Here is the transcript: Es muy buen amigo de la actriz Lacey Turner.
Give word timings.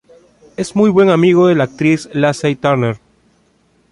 Es 0.57 0.75
muy 0.75 0.89
buen 0.89 1.11
amigo 1.11 1.45
de 1.45 1.53
la 1.53 1.65
actriz 1.65 2.09
Lacey 2.11 2.55
Turner. 2.55 2.97